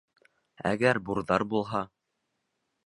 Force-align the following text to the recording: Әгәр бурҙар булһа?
Әгәр 0.69 1.01
бурҙар 1.11 1.47
булһа? 1.53 1.85